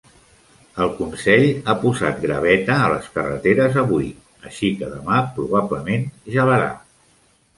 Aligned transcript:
El 0.83 0.87
consell 0.99 1.43
ha 1.57 1.73
posat 1.81 2.17
graveta 2.23 2.77
a 2.85 2.87
les 2.93 3.09
carreteres 3.17 3.77
avui, 3.81 4.09
així 4.49 4.73
que 4.79 4.89
demà, 4.95 5.19
probablement, 5.37 6.09
gelarà. 6.37 6.73